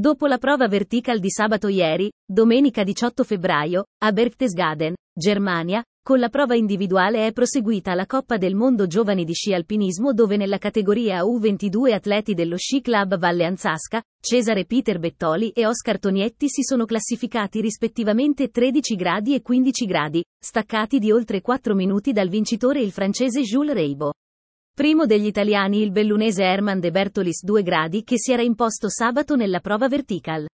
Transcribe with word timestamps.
Dopo 0.00 0.26
la 0.26 0.38
prova 0.38 0.66
vertical 0.66 1.18
di 1.18 1.28
sabato 1.28 1.68
ieri, 1.68 2.10
domenica 2.26 2.84
18 2.84 3.22
febbraio, 3.22 3.84
a 4.02 4.12
Berchtesgaden, 4.12 4.94
Germania, 5.12 5.84
con 6.02 6.18
la 6.18 6.30
prova 6.30 6.54
individuale 6.54 7.26
è 7.26 7.32
proseguita 7.32 7.92
la 7.92 8.06
Coppa 8.06 8.38
del 8.38 8.54
Mondo 8.54 8.86
Giovani 8.86 9.26
di 9.26 9.34
Sci 9.34 9.52
Alpinismo 9.52 10.14
dove 10.14 10.38
nella 10.38 10.56
categoria 10.56 11.20
U22 11.24 11.92
atleti 11.92 12.32
dello 12.32 12.56
Sci 12.56 12.80
Club 12.80 13.18
Valle 13.18 13.44
Anzasca, 13.44 14.02
Cesare 14.18 14.64
Peter 14.64 14.98
Bettoli 14.98 15.50
e 15.50 15.66
Oscar 15.66 15.98
Tonietti 15.98 16.48
si 16.48 16.62
sono 16.62 16.86
classificati 16.86 17.60
rispettivamente 17.60 18.48
13 18.48 18.94
gradi 18.94 19.34
e 19.34 19.42
15 19.42 19.84
gradi, 19.84 20.24
staccati 20.42 20.98
di 20.98 21.12
oltre 21.12 21.42
4 21.42 21.74
minuti 21.74 22.12
dal 22.12 22.30
vincitore 22.30 22.80
il 22.80 22.92
francese 22.92 23.42
Jules 23.42 23.74
Reibo. 23.74 24.12
Primo 24.80 25.04
degli 25.04 25.26
italiani 25.26 25.82
il 25.82 25.90
bellunese 25.90 26.42
Herman 26.42 26.80
De 26.80 26.90
Bertolis 26.90 27.44
2 27.44 27.62
gradi 27.62 28.02
che 28.02 28.18
si 28.18 28.32
era 28.32 28.40
imposto 28.40 28.88
sabato 28.88 29.36
nella 29.36 29.60
prova 29.60 29.88
vertical. 29.88 30.46